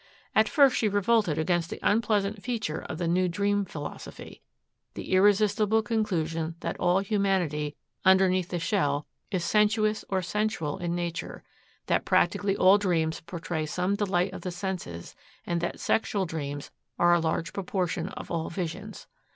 [0.33, 4.41] At first she revolted against the unpleasant feature of the new dream philosophy
[4.95, 11.43] the irresistible conclusion that all humanity, underneath the shell, is sensuous or sensual in nature,
[11.85, 17.13] that practically all dreams portray some delight of the senses and that sexual dreams are
[17.13, 19.05] a large proportion of all visions.